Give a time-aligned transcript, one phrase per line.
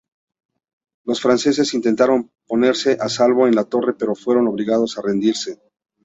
[1.05, 5.61] Los franceses intentaron ponerse a salvo en la torre pero fueron obligados a rendirse.